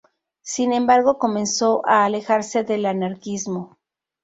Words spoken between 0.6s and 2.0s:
embargo comenzó